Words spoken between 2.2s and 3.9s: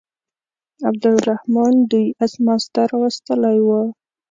اسماس ته راوستلي وه.